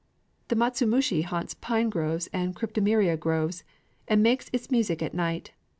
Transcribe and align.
The 0.47 0.55
matsumushi 0.55 1.21
haunts 1.25 1.53
pine 1.53 1.91
woods 1.91 2.27
and 2.33 2.55
cryptomeria 2.55 3.19
groves, 3.19 3.63
and 4.07 4.23
makes 4.23 4.49
its 4.51 4.71
music 4.71 5.03
at 5.03 5.13
night. 5.13 5.51